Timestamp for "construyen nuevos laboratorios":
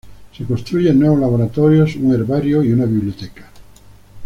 0.45-1.95